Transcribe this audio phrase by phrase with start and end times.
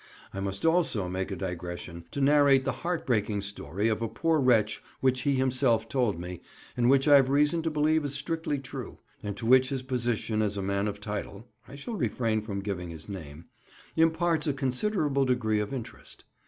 [0.33, 4.39] I must also make a digression to narrate the heart breaking story of a poor
[4.39, 6.41] wretch which he himself told me,
[6.75, 10.57] and which I've reason to believe is strictly true, and to which his position as
[10.57, 16.23] a man of title—I shall refrain from giving his name—imparts a considerable degree of interest.